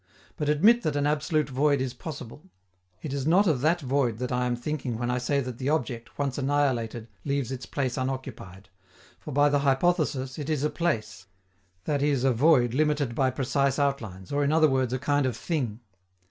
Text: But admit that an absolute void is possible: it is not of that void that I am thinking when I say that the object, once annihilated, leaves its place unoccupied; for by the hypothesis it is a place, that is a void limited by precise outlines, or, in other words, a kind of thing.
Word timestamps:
But 0.35 0.49
admit 0.49 0.81
that 0.81 0.95
an 0.95 1.05
absolute 1.05 1.47
void 1.47 1.79
is 1.79 1.93
possible: 1.93 2.49
it 3.03 3.13
is 3.13 3.27
not 3.27 3.45
of 3.45 3.61
that 3.61 3.81
void 3.81 4.17
that 4.17 4.31
I 4.31 4.47
am 4.47 4.55
thinking 4.55 4.97
when 4.97 5.11
I 5.11 5.19
say 5.19 5.41
that 5.41 5.59
the 5.59 5.69
object, 5.69 6.17
once 6.17 6.39
annihilated, 6.39 7.07
leaves 7.23 7.51
its 7.51 7.67
place 7.67 7.97
unoccupied; 7.97 8.69
for 9.19 9.31
by 9.31 9.47
the 9.47 9.59
hypothesis 9.59 10.39
it 10.39 10.49
is 10.49 10.63
a 10.63 10.71
place, 10.71 11.27
that 11.83 12.01
is 12.01 12.23
a 12.23 12.33
void 12.33 12.73
limited 12.73 13.13
by 13.13 13.29
precise 13.29 13.77
outlines, 13.77 14.31
or, 14.31 14.43
in 14.43 14.51
other 14.51 14.67
words, 14.67 14.91
a 14.91 14.97
kind 14.97 15.27
of 15.27 15.37
thing. 15.37 15.81